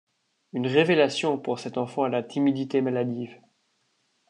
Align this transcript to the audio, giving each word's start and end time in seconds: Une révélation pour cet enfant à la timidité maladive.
Une 0.53 0.65
révélation 0.65 1.37
pour 1.37 1.59
cet 1.59 1.77
enfant 1.77 2.05
à 2.05 2.09
la 2.09 2.23
timidité 2.23 2.81
maladive. 2.81 3.39